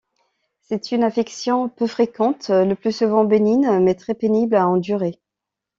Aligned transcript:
C'est 0.61 0.91
une 0.91 1.03
affection 1.03 1.69
peu 1.69 1.85
fréquente, 1.85 2.49
le 2.49 2.73
plus 2.73 2.91
souvent 2.91 3.23
bénigne, 3.23 3.79
mais 3.81 3.93
très 3.93 4.15
pénible 4.15 4.55
à 4.55 4.67
endurer. 4.67 5.21